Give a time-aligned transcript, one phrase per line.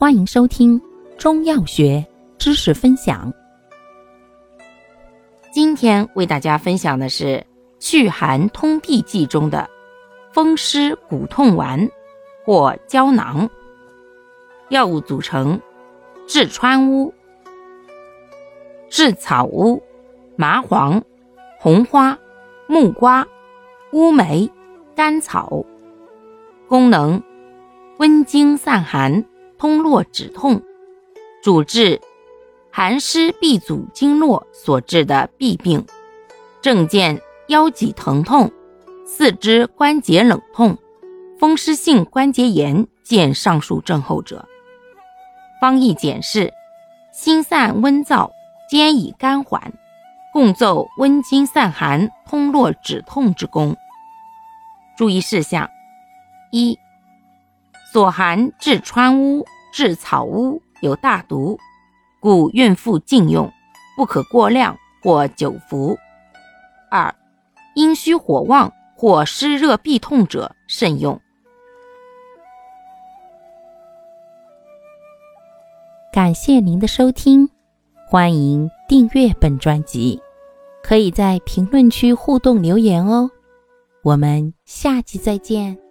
[0.00, 0.80] 欢迎收听
[1.18, 2.06] 中药学
[2.38, 3.32] 知识分享。
[5.50, 7.44] 今天为大家分享的是
[7.80, 9.68] 祛寒通痹剂中的
[10.32, 11.90] 风湿骨痛丸
[12.44, 13.50] 或胶囊。
[14.68, 15.60] 药物组成：
[16.28, 17.12] 炙川乌、
[18.88, 19.82] 炙草乌、
[20.36, 21.02] 麻黄、
[21.58, 22.16] 红花、
[22.68, 23.26] 木瓜、
[23.90, 24.48] 乌梅、
[24.94, 25.64] 甘草。
[26.68, 27.20] 功能：
[27.98, 29.24] 温经散寒。
[29.58, 30.62] 通络止痛，
[31.42, 32.00] 主治
[32.70, 35.84] 寒湿闭阻经络所致的痹病，
[36.62, 38.50] 症见腰脊疼痛、
[39.04, 40.78] 四肢关节冷痛、
[41.40, 44.46] 风湿性关节炎见上述症候者。
[45.60, 46.52] 方义简释：
[47.12, 48.30] 心散温燥，
[48.70, 49.72] 兼以甘缓，
[50.32, 53.76] 共奏温经散寒、通络止痛之功。
[54.96, 55.68] 注意事项：
[56.52, 56.78] 一。
[57.98, 61.58] 所含治川乌、治草乌有大毒，
[62.20, 63.52] 故孕妇禁用，
[63.96, 65.98] 不可过量或久服。
[66.92, 67.12] 二，
[67.74, 71.20] 阴虚火旺或湿热痹痛者慎用。
[76.12, 77.50] 感谢您的收听，
[78.08, 80.22] 欢迎订阅本专辑，
[80.84, 83.28] 可以在评论区互动留言哦。
[84.04, 85.87] 我们下期再见。